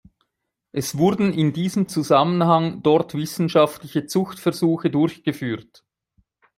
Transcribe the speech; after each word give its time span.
Es 0.71 0.97
wurden 0.97 1.31
in 1.31 1.53
diesem 1.53 1.87
Zusammenhang 1.87 2.81
dort 2.81 3.13
wissenschaftliche 3.13 4.07
Zuchtversuche 4.07 4.89
durchgeführt. 4.89 5.83